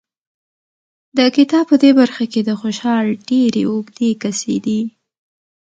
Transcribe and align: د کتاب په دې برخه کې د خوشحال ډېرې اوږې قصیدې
د 1.17 1.19
کتاب 1.35 1.65
په 1.69 1.75
دې 1.83 1.91
برخه 1.99 2.23
کې 2.31 2.41
د 2.45 2.51
خوشحال 2.61 3.05
ډېرې 3.29 3.63
اوږې 3.71 4.11
قصیدې 4.23 4.81